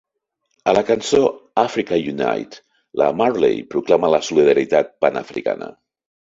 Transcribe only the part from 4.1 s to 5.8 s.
la solidaritat panafricana.